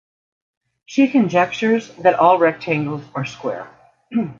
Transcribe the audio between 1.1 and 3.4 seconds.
conjectures that "All rectangles are